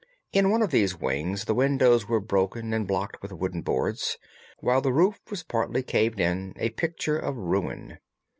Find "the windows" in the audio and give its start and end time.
1.45-2.07